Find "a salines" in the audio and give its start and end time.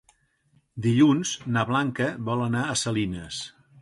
2.73-3.45